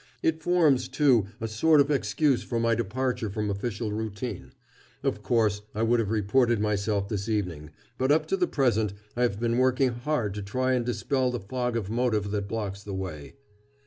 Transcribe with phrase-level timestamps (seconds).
[0.23, 4.51] It forms, too, a sort of excuse for my departure from official routine.
[5.03, 9.21] Of course, I would have reported myself this evening, but, up to the present, I
[9.21, 12.95] have been working hard to try and dispel the fog of motive that blocks the
[12.95, 13.35] way."